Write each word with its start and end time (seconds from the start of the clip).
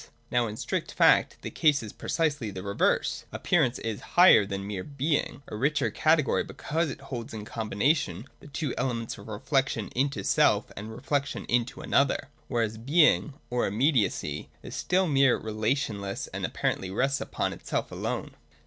Now 0.31 0.47
in 0.47 0.57
strict 0.57 0.91
fact, 0.93 1.37
the 1.43 1.51
case 1.51 1.83
is 1.83 1.93
precisely 1.93 2.49
the 2.49 2.63
reverse. 2.63 3.25
Appear 3.31 3.61
ance 3.61 3.77
is 3.77 4.01
higher 4.17 4.47
than 4.47 4.65
mere 4.65 4.83
Being,— 4.83 5.43
a 5.47 5.55
richer 5.55 5.91
category 5.91 6.43
because 6.43 6.89
it 6.89 6.99
holds 7.01 7.35
in 7.35 7.45
combination 7.45 8.25
the 8.39 8.47
two 8.47 8.73
elements 8.79 9.19
of 9.19 9.27
reflection 9.27 9.89
into 9.89 10.23
self 10.23 10.71
and 10.75 10.91
reflection 10.91 11.45
into 11.45 11.81
another: 11.81 12.29
whereas 12.47 12.79
Being 12.79 13.35
(or 13.51 13.69
imme 13.69 13.95
diacy) 13.95 14.47
is 14.63 14.75
still 14.75 15.05
mere 15.05 15.37
relationlessness, 15.37 16.25
and 16.33 16.47
apparently 16.47 16.89
rests 16.89 17.21
upon 17.21 17.53
itself 17.53 17.91
alone. 17.91 18.31